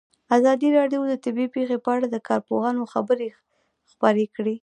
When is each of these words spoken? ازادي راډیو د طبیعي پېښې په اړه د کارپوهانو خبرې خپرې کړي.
ازادي 0.37 0.67
راډیو 0.77 1.01
د 1.07 1.13
طبیعي 1.23 1.47
پېښې 1.55 1.77
په 1.85 1.89
اړه 1.95 2.07
د 2.09 2.17
کارپوهانو 2.29 2.83
خبرې 2.93 3.29
خپرې 3.91 4.25
کړي. 4.35 4.55